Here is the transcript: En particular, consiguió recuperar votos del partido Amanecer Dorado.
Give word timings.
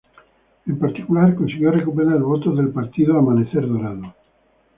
En 0.65 0.79
particular, 0.79 1.35
consiguió 1.35 1.69
recuperar 1.69 2.17
votos 2.19 2.57
del 2.57 2.69
partido 2.71 3.19
Amanecer 3.19 3.67
Dorado. 3.67 4.15